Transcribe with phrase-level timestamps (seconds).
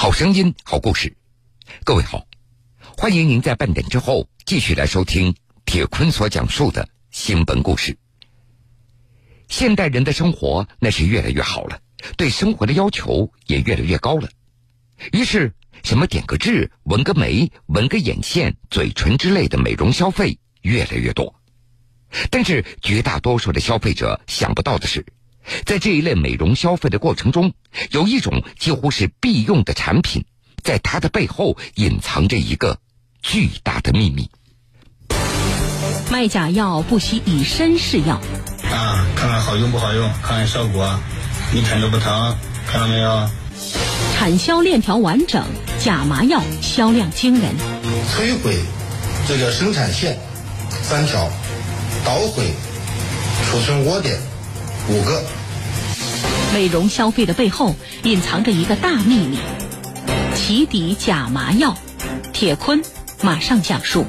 [0.00, 1.16] 好声音，好故事。
[1.82, 2.24] 各位好，
[2.96, 5.34] 欢迎您在半点之后继续来收听
[5.64, 7.98] 铁坤所讲述的新闻故事。
[9.48, 11.80] 现代人的生活那是越来越好了，
[12.16, 14.28] 对生活的要求也越来越高了。
[15.10, 15.52] 于是，
[15.82, 21.34] 什么点个痣、纹个眉、纹个眼线、嘴唇之类的美容消费越来越多。
[22.30, 25.04] 但是，绝大多数的消费者想不到的是。
[25.64, 27.52] 在这一类美容消费的过程中，
[27.90, 30.24] 有一种几乎是必用的产品，
[30.62, 32.78] 在它的背后隐藏着一个
[33.22, 34.30] 巨大的秘密。
[36.10, 38.20] 卖假药不惜以身试药
[38.70, 39.04] 啊！
[39.14, 40.98] 看看好用不好用，看看效果，
[41.52, 42.34] 一点都不疼，
[42.66, 43.28] 看到没有？
[44.14, 45.44] 产销链条完整，
[45.78, 47.54] 假麻药销量惊人。
[48.10, 48.58] 摧毁
[49.28, 50.18] 这个生产线
[50.82, 51.28] 三条，
[52.04, 52.52] 捣毁
[53.50, 54.18] 储存窝点
[54.88, 55.22] 五个。
[56.54, 59.38] 美容消费的背后隐藏着一个大秘密，
[60.34, 61.76] 起底假麻药。
[62.32, 62.82] 铁坤
[63.22, 64.06] 马上讲述。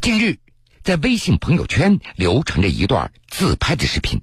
[0.00, 0.38] 近日，
[0.82, 4.20] 在微信朋友圈流传着一段自拍的视频，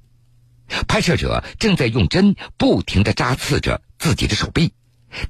[0.87, 4.73] 拍摄者正在用针不停的扎刺着自己的手臂，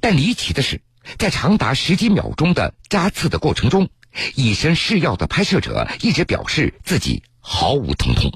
[0.00, 0.82] 但离奇的是，
[1.18, 3.88] 在长达十几秒钟的扎刺的过程中。
[4.34, 8.32] 以身试药的拍摄者一直表示自己毫无疼痛。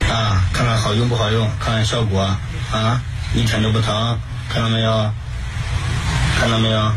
[0.00, 3.02] 啊，看看好用不好用，看看效果啊，
[3.34, 5.12] 一点都不疼，看到没有？
[6.38, 6.92] 看到没有？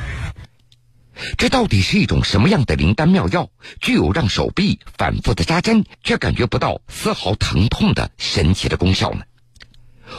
[1.37, 3.49] 这到底是一种什么样的灵丹妙药，
[3.81, 9.21] 具有让手臂反复的扎针却感觉不到丝毫疼痛的神奇的功效呢？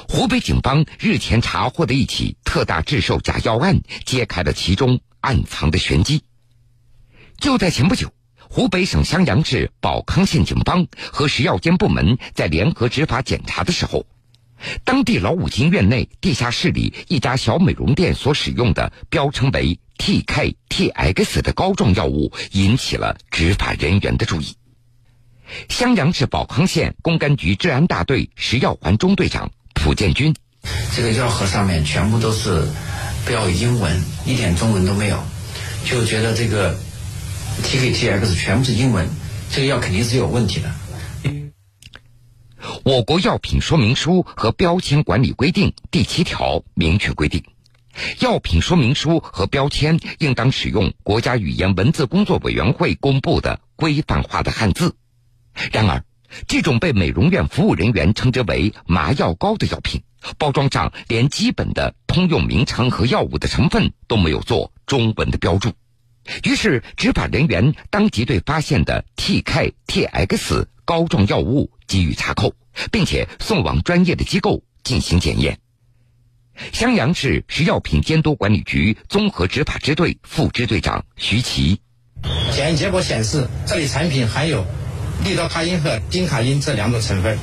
[0.08, 6.24] 湖北警方日前查获的一起特大制售假药案，揭开了其中暗藏的玄机。
[7.40, 8.12] 就在前不久，
[8.50, 14.04] 湖北省襄阳市保康县警方和食药监部门在联合执法检查的时候，
[14.84, 24.56] 当地老五金院内地下室里一家小美容店所使用的标称为 TK-TX 的膏状药物引起了执法人员的注意。
[25.68, 30.34] 襄阳市保康县公安局治安大队食药环中队长蒲建军：
[30.94, 32.66] 这个药盒上面全部都是
[33.24, 35.22] 标英文，一点中文都没有，
[35.84, 36.76] 就觉得这个。
[37.62, 39.08] T K T X 全部是英文，
[39.50, 40.70] 这个药肯定是有问题的。
[42.84, 47.44] 我国药品说明书和标签管理规定第七条明确规定，
[48.20, 54.96] 药品说明书和标签应当使用国家语言文字工作委员会公布的规范化的汉字。
[55.72, 56.02] 然而，
[56.46, 60.02] 这种被美容院服务人员称之为“麻药膏”的药品，
[60.38, 65.72] 包装上连基本的通用名称和药物的成分都没有做中文的标注。
[66.44, 72.54] 于是，执法人员当即对发现的 TK、TX 膏状药物给予查扣，
[72.90, 75.58] 并且送往专业的机构进行检验。
[76.72, 81.80] 襄阳市食药品监督管理局综合执法支队副支队长徐奇：
[82.52, 84.66] 检验结果显示，这类产品含有
[85.24, 87.38] 利多卡因和丁卡因这两种成分，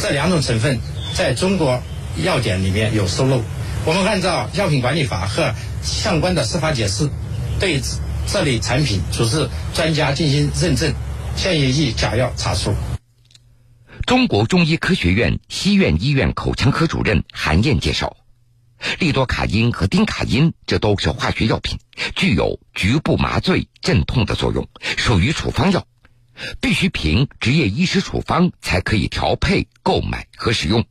[0.00, 0.78] 这两种成分
[1.12, 1.82] 在中国
[2.22, 3.42] 药典里面有收录。
[3.84, 7.10] 我们按照药品管理法和相关的司法解释，
[7.60, 7.80] 对。
[8.26, 10.94] 这类产品组织专家进行认证，
[11.36, 12.74] 现已以假药查处。
[14.06, 18.16] 中国中医科学院西苑医院口腔科主任韩燕介绍，
[18.98, 21.78] 利多卡因和丁卡因这都是化学药品，
[22.16, 25.86] 具有局部麻醉镇痛的作用，属于处方药，
[26.60, 30.84] 必须凭执业医师处方才可以调配、购买和使用。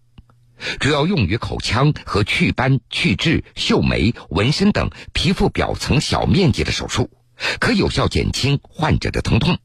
[0.80, 7.10] 主要用于口腔和祛斑、去痣、秀眉、纹身等皮肤表层小面积的手术。
[7.60, 9.58] 可有效减轻患者的疼痛，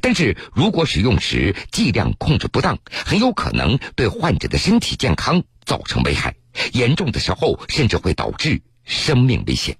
[0.00, 6.34] 但是如果使用时剂量控制不当，很有可能对患者的身体健康造成危害，
[6.72, 9.76] 严重的时候甚至会导致生命危险。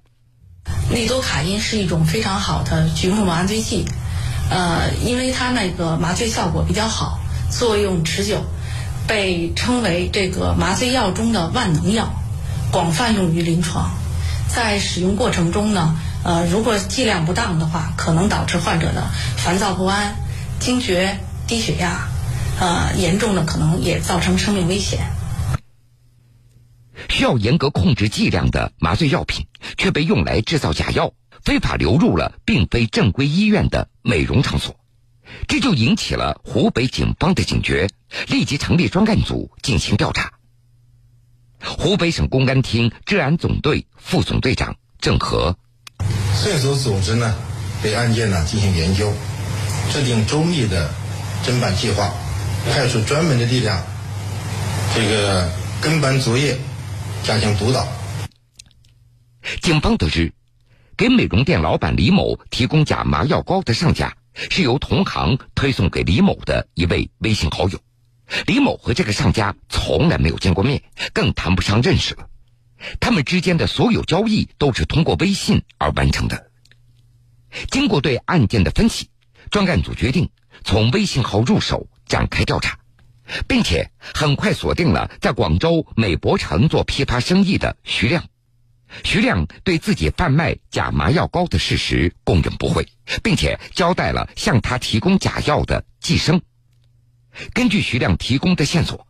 [0.90, 3.84] 利多卡因是一种非常好的局部麻醉剂，
[4.50, 7.20] 呃，因为它那个麻醉效果比较好，
[7.50, 8.42] 作用持久，
[9.06, 12.14] 被称为这个麻醉药中的万能药，
[12.70, 13.90] 广泛用于临床。
[14.48, 15.96] 在使用过程中呢。
[16.22, 20.16] 呃，如果剂量不当的话，可能导致患者的烦躁不安、
[20.58, 22.08] 惊厥、低血压，
[22.60, 25.10] 呃，严重的可能也造成生命危险。
[27.08, 29.46] 需要严格控制剂量的麻醉药品，
[29.78, 34.76] 却被用来制造假药，非法流入了并非正规医院的美容场所，
[35.48, 37.88] 这就引起了湖北警方的警觉，
[38.28, 40.34] 立即成立专案组进行调查。
[41.64, 45.56] 湖北省公安厅治安总队副总队长郑和。
[46.42, 47.34] 线索组织呢，
[47.82, 49.12] 对案件呢进行研究，
[49.92, 50.90] 制定周密的
[51.44, 52.10] 侦办计划，
[52.72, 53.78] 派出专门的力量，
[54.94, 55.46] 这个
[55.82, 56.56] 跟班作业，
[57.22, 57.86] 加强督导。
[59.60, 60.32] 警方得知，
[60.96, 67.78] 给美容店老板李某提供假麻药膏的上家是由同行推送给李某的一位微信好友。
[68.46, 70.82] 李某和这个上家从来没有见过面，
[71.12, 72.29] 更谈不上认识了。
[73.00, 76.50] 他们之间的所有交易都是通过微信而完成的。
[77.70, 79.10] 经过对案件的分析，
[79.50, 80.30] 专案组决定
[80.64, 82.78] 从微信号入手展开调查，
[83.48, 88.24] 并且很快锁定了在广州美博城做批发生意的徐亮。
[89.04, 92.88] 徐亮对自己贩卖假麻药膏的事实供认不讳，
[93.22, 96.42] 并且交代了向他提供假药的季生。
[97.52, 99.06] 根据徐亮提供的线索，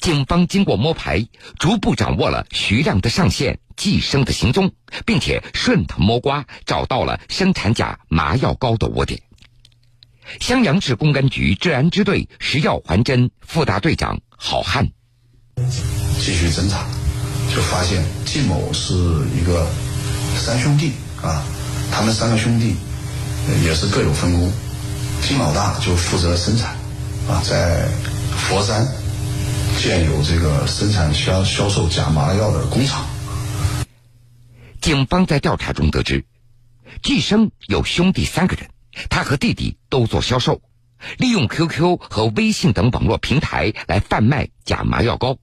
[0.00, 1.26] 警方经过摸排，
[1.58, 4.72] 逐步掌握了徐亮的上线季生的行踪，
[5.04, 9.20] 并且顺藤摸瓜找到了生产假麻药膏的窝点。
[10.40, 14.88] 襄阳市公安局治安支队食药环侦副大队长郝汉
[16.18, 16.86] 继续侦查。
[17.54, 18.94] 就发现季某是
[19.38, 19.66] 一个
[20.38, 21.44] 三兄弟啊，
[21.90, 22.74] 他们三个兄弟
[23.62, 24.50] 也是各有分工。
[25.20, 26.70] 金老大就负责生产
[27.28, 27.86] 啊，在
[28.30, 28.88] 佛山
[29.82, 33.04] 建有这个生产销销售假麻药的工厂。
[34.80, 36.24] 警方在调查中得知，
[37.02, 38.70] 季生有兄弟三个人，
[39.10, 40.62] 他和弟弟都做销售，
[41.18, 45.38] 利用 QQ 和微信等网络平台来贩卖假麻药膏。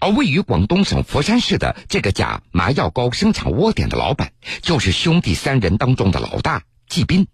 [0.00, 4.30] 而位于广东省佛山市的这个假麻药膏生产窝点的老板，
[4.62, 7.26] 就是兄弟三人当中的老大季斌。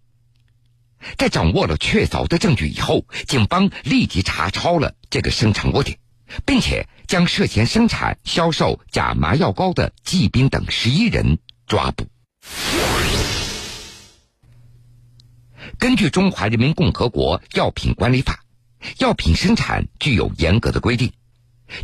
[1.17, 5.99] 在掌握了确凿的证据以后，警方立即查抄了这个生产窝点，
[6.45, 12.07] 并且将涉嫌生产、销售假麻药膏的季斌等十一人抓捕。
[15.79, 18.45] 根据《中华人民共和国药品管理法》，
[18.99, 21.13] 药品生产具有严格的规定。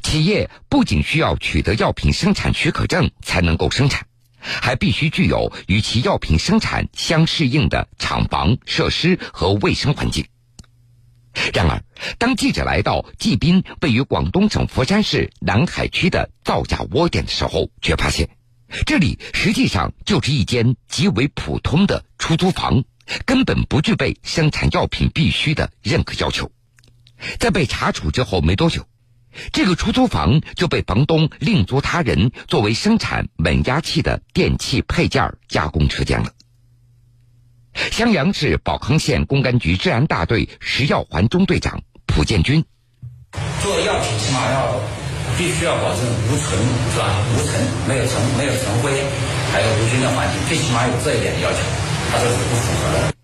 [0.02, 4.05] 企业不仅需要取得药品生产许可证才能够生产，
[4.62, 10.26] 还必须具有与其药品生产相适应的厂房设施和卫生环境。
[11.52, 11.82] 然而，
[12.18, 18.30] 当记者来到季斌位于广东省佛山市南海区的造假窝点的时候，却发现，
[18.86, 22.84] 这里实际上就是一间极为普通的出租房，
[23.26, 26.50] 根本不具备生产药品必须的任何要求。
[27.38, 28.86] 在被查处之后没多久。
[29.52, 36.32] 这个出租房就被房东另租他人作为生产稳压器的电器配件加工车间了。
[37.92, 42.64] 襄阳市保康县公安局治安大队食药环中队长蒲建军：
[43.62, 44.80] 做药品起码要
[45.36, 46.58] 必须要保证无尘
[46.92, 47.22] 是吧？
[47.34, 48.90] 无尘，没有尘，没有尘灰，
[49.52, 51.58] 还有无菌的环境，最起码有这一点要求，
[52.10, 53.14] 他这是不符合的。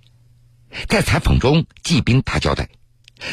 [0.86, 2.68] 在采访中，季斌他交代，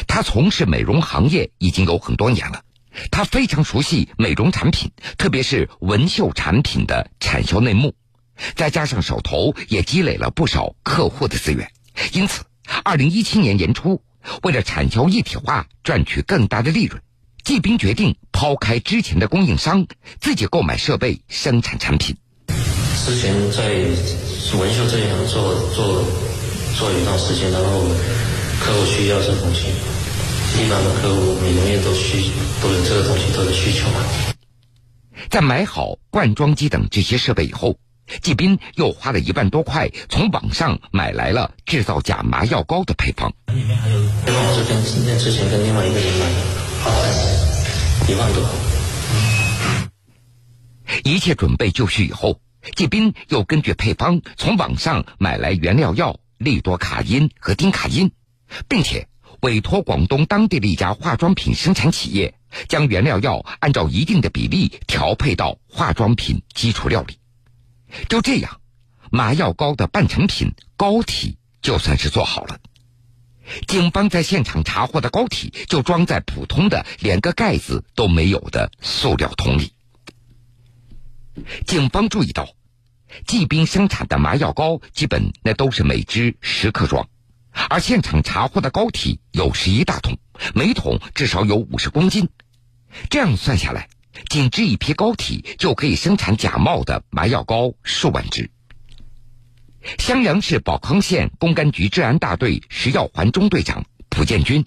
[0.06, 2.62] 他从事美容行业已经有很多年了。
[3.10, 7.94] 他非常熟悉美容产品，特别是纹绣产品的产销内幕，
[8.54, 11.70] 再加上手头也积累了不少客户的资源，
[12.12, 12.42] 因此，
[12.84, 14.02] 二零一七年年初，
[14.42, 17.00] 为了产销一体化，赚取更大的利润，
[17.44, 19.86] 季斌决定抛开之前的供应商，
[20.20, 22.16] 自己购买设备生产产品。
[23.06, 23.68] 之前在
[24.58, 26.04] 纹绣这一行做做
[26.76, 27.80] 做一段时间，然后
[28.60, 29.68] 客户需要这东西。
[30.60, 32.30] 一般的客户，美容院都需
[32.62, 33.88] 都有这个东西，都有需求。
[35.30, 37.78] 在买好灌装机等这些设备以后，
[38.20, 43.32] 季斌又花了一万多块从网上买来了制造假麻药膏的配方。
[43.54, 44.00] 里面还有
[44.68, 46.26] 跟今天之前跟另外一个人买
[46.84, 48.46] 的，一万多。
[51.04, 52.38] 一切准备就绪以后，
[52.76, 58.12] 季斌又根据配方从网上买来原料药利多卡因和丁卡因，
[58.68, 59.06] 并且。
[59.40, 62.34] 委托广东当地的一家化妆品生产企业，
[62.68, 67.18] 将原料药按照一定的比例调配到化妆品基础料里。
[68.08, 68.60] 就这样，
[69.10, 72.58] 麻药膏的半成品膏体就算是做好了。
[73.66, 79.72] 警方在现场查获的膏体就装在普通的连个盖子都没有的塑料桶里。
[81.66, 82.48] 警方注意到，
[83.26, 87.08] 季兵生产的麻药膏基本那都是每支十克装。
[87.68, 90.18] 而现场查获的膏体有十一大桶，
[90.54, 92.28] 每桶至少有五十公斤。
[93.08, 93.88] 这样算下来，
[94.28, 98.50] 仅这一批膏体就可以生产假冒的麻药膏数万支。
[99.98, 104.64] 襄阳市保康县公安局治安大队食药环中队长蒲建军：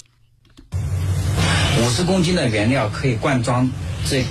[0.71, 3.69] 五十公斤的原料可以灌装
[4.09, 4.23] 这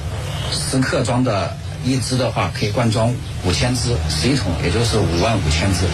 [0.50, 5.86] 十克装的一支的话，可以灌装五千支，十一桶也就是五万五千支。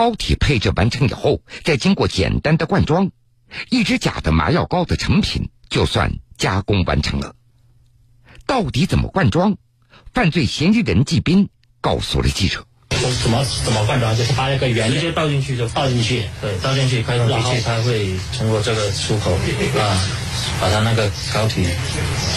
[0.00, 3.10] 膏体配置完成以后，再经过简单的灌装，
[3.68, 7.34] 一支假的麻药膏的成品就算加工完成了。
[8.46, 9.58] 到底怎么灌装？
[10.14, 11.50] 犯罪嫌疑人季斌
[11.82, 12.64] 告诉了记者。
[12.88, 14.16] 怎么怎么灌装？
[14.16, 19.32] 就是把那个原直接倒进去就倒进去，对，倒进去，开动机器，它会通过这个出口
[19.78, 20.00] 啊，
[20.62, 21.62] 把它那个膏体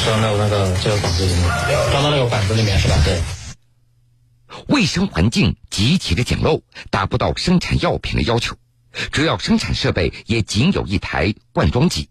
[0.04, 1.50] 装到那个这个管子里面，
[1.92, 2.96] 装到那个管子里面是吧？
[3.06, 3.18] 对。
[4.68, 8.56] 卫生环境极其的简陋，达不到生产药品的要求，
[9.12, 12.10] 主要生产设备也仅有一台灌装机。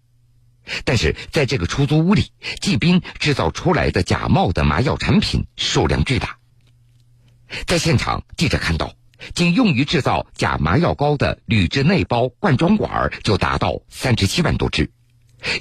[0.84, 2.30] 但是在这个出租屋里，
[2.61, 6.38] 季斌制造出来的假冒的麻药产品数量巨大。
[7.66, 8.94] 在现场，记者看到，
[9.34, 14.90] 仅用于制造假麻药膏的铝制内包灌装管就达到三十七万多只，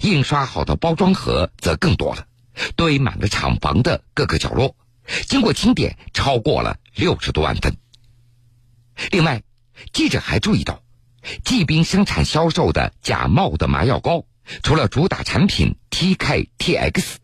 [0.02, 2.28] 印刷好的包装盒则更多了，
[2.76, 4.76] 堆满了厂房的各个角落。
[5.28, 7.78] 经过清点，超过了六十多万份。
[9.12, 9.44] 另外，
[9.94, 10.84] 记者还注意到，
[11.44, 14.26] 季兵生产销售的假冒的麻药膏，
[14.64, 17.16] 除了主打产品 TK-TX。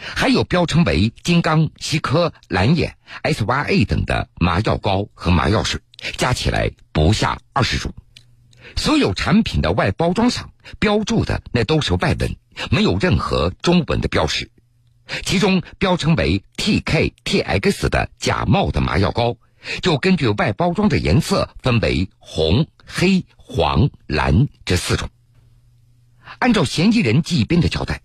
[0.00, 5.80] 还有标称为金刚、西科、蓝眼、SYA 等的麻药膏和麻药水，
[6.16, 7.92] 加起来不下二十种。
[8.76, 12.36] 所有产品的外包装上标注的那都是外文，
[12.70, 14.52] 没有任何中文的标识。
[15.24, 19.36] 其中标称为 TK、TX 的假冒的麻药膏，
[19.82, 25.08] 就根据外包装的颜色分为红、黑、黄、蓝这四种。
[26.38, 28.00] 按照嫌疑人季斌的交代。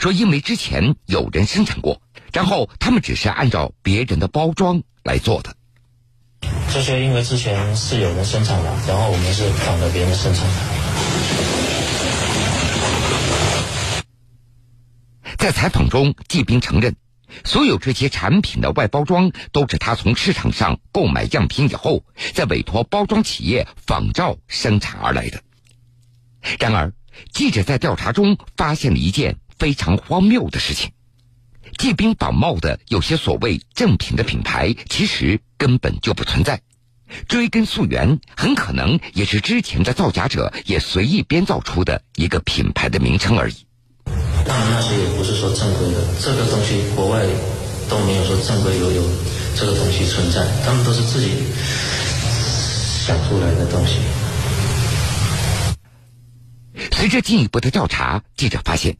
[0.00, 5.54] 说，因为之前有人生产过，然后他们只是按照别人的包装来做的。
[6.72, 10.54] 这些因为之前是有人生产的，然后我们是仿的别人生产的。
[15.46, 16.96] 在采访中，季斌承认，
[17.44, 25.40] 所有这些产品的外包装都是他从市场上购买样品以后，再委托包装企业仿照生产而来的。
[26.58, 26.92] 然而，
[27.32, 29.36] 记者在调查中发现了一件。
[29.56, 30.90] 非常荒谬的事情，
[31.78, 36.60] 季兵仿冒的有些所谓正品的品牌，其实根本就不存在。
[37.28, 43.54] 追根溯源，很可能也是之前的造假者也随意编造出的一个品牌的名称而已。
[44.48, 47.24] 当然，那些也不是说正规的，这个东西国外
[47.88, 49.02] 都没有说正规有有
[49.56, 51.30] 这个东西存在，他们都是自己
[53.04, 53.98] 想出来的东西。
[56.92, 58.96] 随着进一步的调查，记者发现。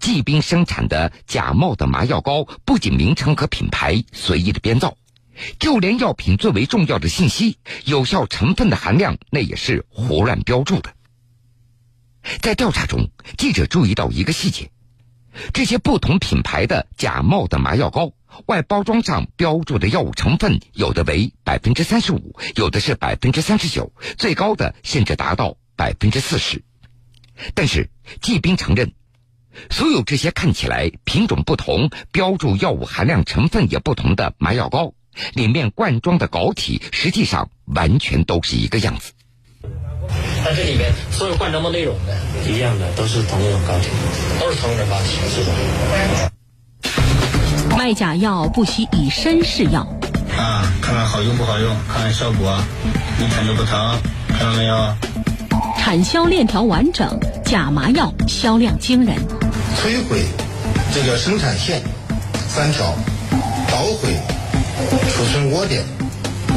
[0.00, 4.96] 季兵生产的假冒的麻药膏，不仅名称和品牌随意的编造，
[5.58, 10.94] 就连药品最为重要的信息、有效成分的含量，那也是胡乱标注的。
[12.40, 14.70] 在调查中，记者注意到一个细节：
[15.52, 18.12] 这些不同品牌的假冒的麻药膏，
[18.46, 26.62] 外包装上标注的药物成分，有的为百分之三十五，有的是百分之三十九，最高的甚至达到百分之四十。
[27.54, 28.92] 但是季兵承认。
[29.70, 34.94] 所有这些看起来品种不同、标注药物含量成分也不同的麻药膏，
[35.34, 39.12] 里面灌装的膏体实际上完全都是一个样子。
[40.44, 42.12] 它这里面所有灌装的内容呢，
[42.46, 43.88] 一样的，都是同一种膏体，
[44.40, 45.52] 都是同一种膏体，是的。
[47.76, 49.80] 卖假药不惜以身试药。
[50.36, 52.58] 啊，看看好用不好用，看看效果，
[53.18, 54.94] 一点都不疼，看到没有？
[55.78, 59.16] 产销链条完整，假麻药销量惊人。
[59.76, 60.24] 摧毁
[60.94, 61.82] 这个生产线
[62.48, 62.94] 三条，
[63.70, 64.14] 捣毁
[65.14, 65.84] 储存窝点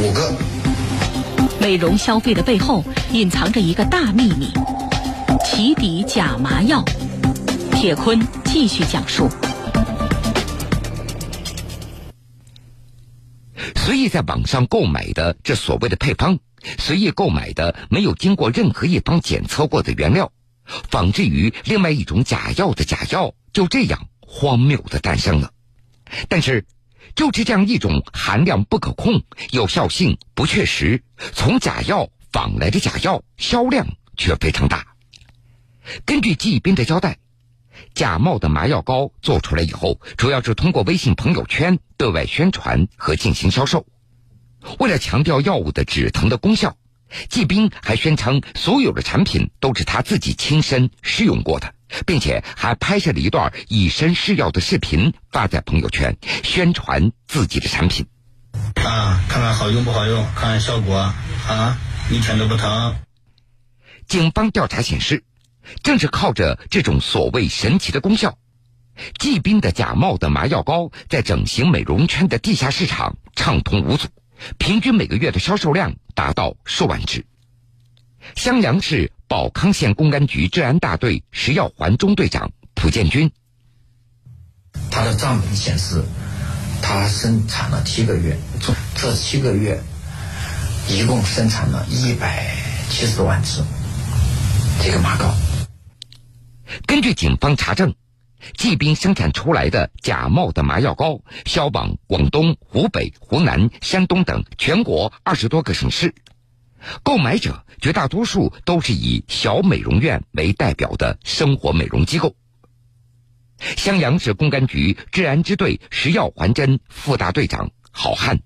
[0.01, 0.31] 五个。
[1.59, 4.51] 美容消费的背后隐藏着一个大秘密，
[5.45, 6.83] 起底假麻药。
[7.71, 9.29] 铁坤继续讲述。
[13.75, 16.39] 随意在网上购买的这所谓的配方。
[16.79, 20.31] 随意购买的没有经过任何一方检测过的原料，
[20.65, 25.51] 仿制于另外一种假药的假药，就这样荒谬的诞生了。
[26.27, 26.65] 但是，
[27.17, 31.01] 就是这样一种含量不可控、有效性不确实、
[31.33, 34.85] 从假药仿来的假药，销量却非常大。
[36.05, 37.17] 根据季斌的交代，
[37.95, 43.87] 假冒的麻药膏做出来以后，主要是通过微信朋友圈对外宣传和进行销售。
[44.77, 46.77] 为了强调药物的止疼的功效，
[47.29, 51.73] 季兵还宣称所有的产品都是他自己亲身试用过的，
[52.05, 58.05] 并且还拍摄了一段以身试药的视频发在朋友圈，宣传自己的产品。
[58.75, 60.95] 啊，看看好用不好用，看看效果
[61.47, 61.77] 啊，
[62.09, 62.95] 一点都不疼。
[64.07, 65.23] 警方调查显示，
[65.83, 68.37] 正是靠着这种所谓神奇的功效，
[69.19, 74.07] 季兵的假冒的麻药膏在整形美容圈的地下市场畅通无阻。
[74.57, 77.25] 平均每个月的销售量达到数万只。
[78.35, 83.31] 襄阳市保康县公安局治安大队食药环中队长蒲建军，
[84.91, 86.03] 他的账本显示，
[86.81, 88.37] 他生产了七个月，
[88.95, 89.81] 这七个月
[90.89, 92.55] 一共生产了一百
[92.89, 93.63] 七十多万只
[94.83, 95.33] 这个麻膏。
[96.85, 97.95] 根据警方查证，
[98.55, 106.13] 季斌生产出来的假冒的麻药膏销往广东、湖北、湖南、山东等全国二十多个省市。
[107.03, 112.35] 购买者绝大多数都是以小美容院为代表的生活美容机构。
[113.75, 118.39] 襄阳市公安局治安支队食药环侦副大队长郝汉，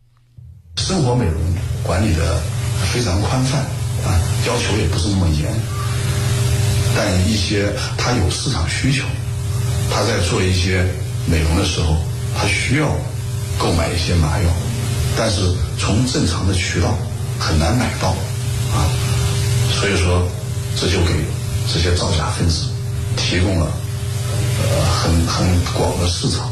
[0.77, 1.41] 生活美容
[1.83, 2.41] 管理的
[2.93, 5.53] 非常宽泛啊，要求也不是那么严，
[6.95, 9.05] 但一些他有市场需求，
[9.91, 10.83] 他在做一些
[11.29, 11.97] 美容的时候，
[12.35, 12.87] 他需要
[13.59, 14.49] 购买一些麻药，
[15.17, 16.97] 但是从正常的渠道。
[17.39, 18.85] 很难买到啊，
[19.71, 20.29] 所以说
[20.75, 21.11] 这就给
[21.73, 22.67] 这些造假分子
[23.17, 23.65] 提供了
[24.61, 26.51] 呃很很广的市场。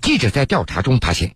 [0.00, 1.34] 记者在调查中发现，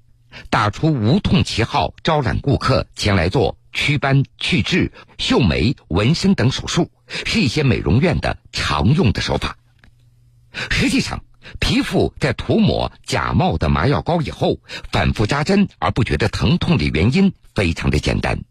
[0.48, 9.56] 打出无痛旗号招揽顾客前来做祛斑、去痣、秀眉、纹身等手术，是一些美容院的常用的手法。
[10.70, 11.22] 实际上。
[11.60, 14.58] 皮肤在涂抹假冒的麻药膏以后，
[14.90, 18.42] 反复扎针而不觉得疼痛的原因非常的简单，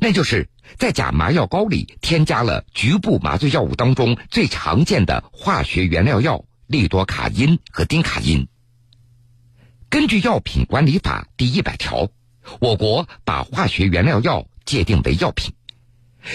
[0.00, 8.46] 那就是在假麻药膏里添加了局部麻醉药物当中最常见的化学原料药利多卡因和丁卡因。
[9.88, 12.10] 根据药品管理法第一百条，
[12.60, 15.52] 我国把化学原料药界定为药品，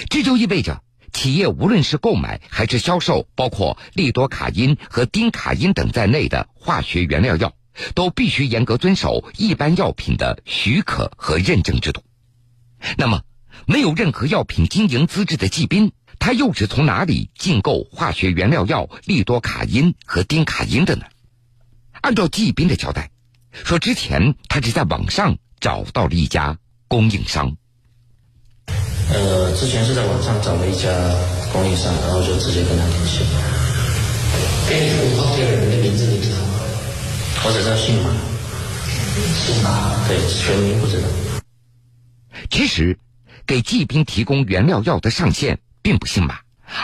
[0.09, 0.83] 这就意味着。
[1.15, 7.53] 企业无论是购买还是销售，包括利多卡因和丁卡因等在内的化学原料药，
[7.93, 12.03] 都必须严格遵守一般药品的许可和认证制度。
[12.97, 13.21] 那么，
[13.65, 21.05] 没有任何药品经营资质的季斌，他又是从哪里进购化学原料药利多卡因和丁卡因的呢？
[22.01, 23.09] 按照季斌的交代，
[23.53, 26.59] 说之前他是在网上找到了一家
[26.89, 27.55] 供应商。
[29.13, 30.89] 呃，之前是在网上找了一家
[31.53, 33.19] 供应商，然后就直接跟他联系。
[34.67, 36.59] 给你五号这个人的名字你知道吗？
[37.45, 38.09] 我只知道姓马。
[39.45, 40.07] 姓马？
[40.07, 41.07] 对，全名不知道。
[42.49, 42.97] 其实，
[43.45, 46.39] 给季兵提供原料药的上线并不姓马，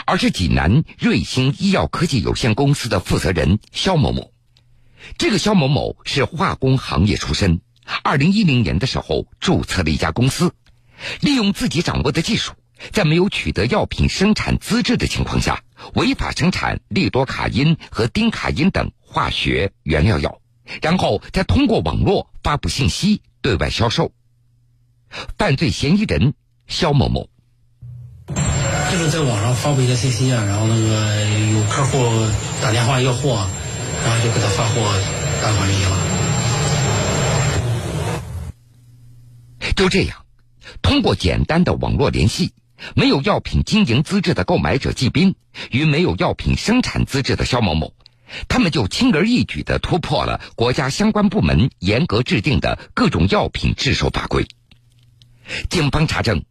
[0.06, 4.30] 而是济南瑞星医药科技有限公司的负责人肖某某。
[5.18, 7.60] 这个肖某某是化工行业出身，
[8.04, 10.52] 二零一零年的时候注册了一家公司。
[11.20, 12.52] 利用自己掌握的技术，
[12.92, 15.62] 在没有取得药品生产资质的情况下，
[15.94, 20.40] 违法生产利多卡因和丁卡因等化学原料药，
[20.80, 24.12] 然后再通过网络发布信息对外销售。
[25.36, 26.32] 犯罪嫌疑人
[26.66, 27.28] 肖某某，
[28.90, 31.98] 就是在网上发布一个信息啊，然后那个有客户
[32.62, 33.46] 打电话要货，
[34.04, 34.80] 然后就给他发货
[35.42, 35.90] 打款一了。
[39.76, 40.21] 就这样。
[40.80, 42.52] 通过简单的网络联系，
[42.94, 45.34] 没有药品经营资质的购买者季斌
[45.70, 47.92] 与没有药品生产资质的肖某某，
[48.48, 54.46] 他们就轻而易举地突破了国家相关部门严格制定的各种药品制售法规。
[55.68, 56.44] 警方查证，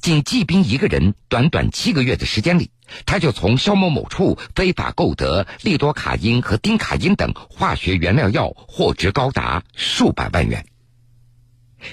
[0.00, 2.70] 仅季斌一个人，短短七个月的时间里，
[3.06, 10.66] 他就从肖某某处非法购得利多卡因和丁卡因等化学原料药，货值高达数百万元。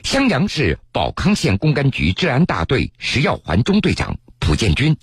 [0.04, 4.96] 襄阳市保康县公安局治安大队食药环中队长蒲建军，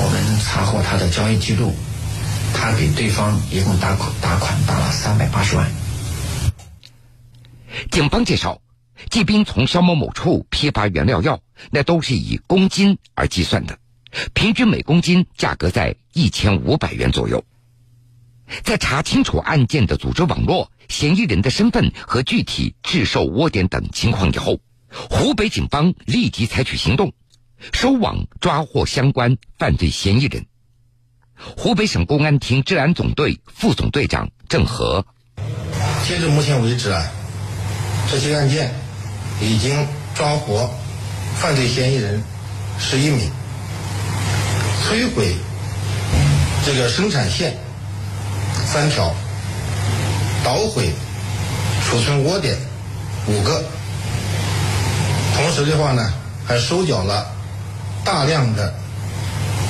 [0.00, 1.74] 我们查获他的交易记录，
[2.54, 5.70] 他给对方一共打款打款打了三百八十万。
[7.90, 8.60] 警方介绍，
[9.10, 13.78] 季斌从肖某某处批发原料药，那都是以公斤而计算的，
[14.32, 17.44] 平均每公斤价格在一千五百元左右。
[18.62, 27.12] 在查清楚案件的组织网络、嫌疑人的身份和具体制售窝点等情况以后，湖北警方立即采取行动，
[27.72, 30.46] 收网抓获相关犯罪嫌疑人。
[31.56, 35.04] 湖北省公安厅治安总队副总队长郑和：
[36.06, 37.10] 截至目前为止啊，
[38.10, 38.72] 这起案件
[39.40, 40.70] 已经抓获
[41.36, 42.22] 犯罪嫌疑人
[42.78, 43.30] 十一名，
[44.84, 45.34] 摧毁
[46.64, 47.63] 这个生产线。
[48.66, 49.14] 三条，
[50.44, 50.90] 捣毁
[51.84, 52.56] 储存窝点
[53.26, 53.62] 五个，
[55.36, 56.12] 同时的话呢，
[56.44, 57.26] 还收缴了
[58.04, 58.74] 大量的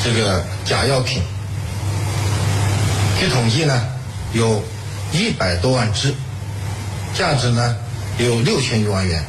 [0.02, 1.22] 这个假药品，
[3.18, 3.82] 据统计呢，
[4.32, 4.62] 有
[5.12, 6.14] 一百多万支，
[7.14, 7.76] 价值呢
[8.18, 9.24] 有六千余万元。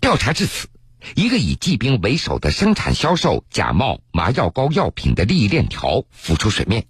[0.00, 0.68] 调查至此，
[1.14, 6.86] 一个以季兵为首的生产销售假冒麻药膏药品的利益链条浮出水面。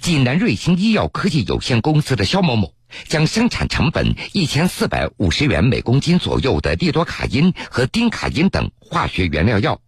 [0.00, 2.74] 济南瑞星医药科技有限公司的肖某某，
[3.08, 9.80] 将生产成本一千四百五十元每公斤左右的利多卡因和丁卡因等化学原料药，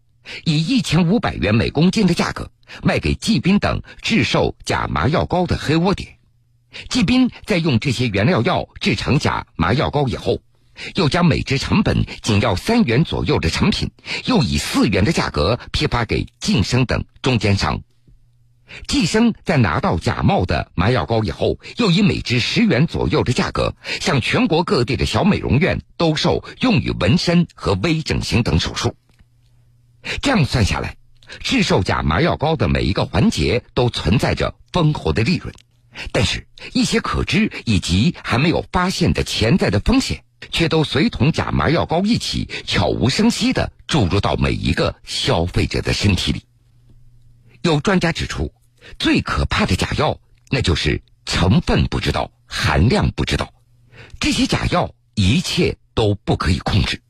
[0.44, 2.50] 以一千五百元每公斤的价格
[2.82, 6.16] 卖给季斌等制售假麻药膏的黑窝点。
[6.88, 10.40] 季斌在用这些原料药制成假麻药膏以后，
[10.94, 13.90] 又将每支成本仅要三元左右的成品，
[14.26, 17.82] 又以四元的价格批发给晋生等中间商。
[18.86, 28.94] 计生在拿到假冒的麻药膏以后，又以每支十元左右的价格，向全国各地的小美容院兜售用于纹身和微整形等手术。
[30.22, 30.96] 这样算下来，
[31.40, 35.52] 制售假麻药膏的每一个环节都存在着丰厚的利润，
[36.12, 46.44] 但是，一些可知以及还没有发现的潜在的风险，却都随同假麻药膏一起悄无声息地注入到每一个消费者的身体里。
[47.62, 48.52] 有专家指出。
[48.98, 53.52] 最可怕的假药，那就是成分不知道，含量不知道。
[54.18, 57.02] 这些假药一切都不可以控制，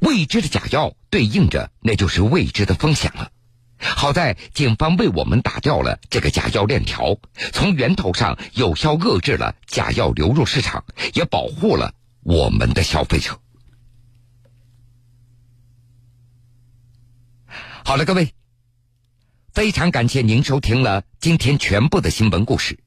[0.00, 3.30] 未知的假药对应着那就是未知的风险了。
[3.78, 7.18] 好在警方为我们打掉了这个假药链条，
[7.52, 13.40] 从源头上有效遏制了假药流入市场，也保护了我们的消费者。
[17.84, 18.32] 好了，各位。
[19.52, 22.78] 非常感谢您收听了今天全部的新闻故事，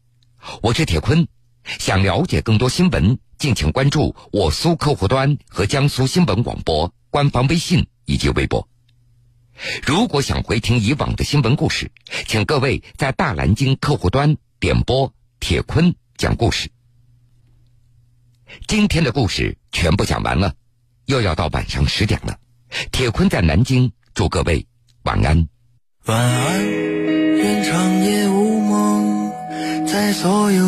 [0.64, 1.28] 我是铁坤。
[1.64, 8.68] 想了解更多新闻，敬请关注我苏客户端和江苏新闻广播官方微信以及微博。
[9.86, 11.92] 如果想回听以往的新闻故事，
[12.26, 16.72] 请各位在大南京客户端点播铁坤讲故事。
[18.68, 20.56] 今天的故事全部讲完了，
[21.06, 22.40] 又要到晚上十点了。
[22.92, 24.66] 铁坤在南京，祝各位
[25.04, 25.48] 晚安。
[26.08, 29.32] 晚安，愿长夜无梦，
[29.88, 30.64] 在所有。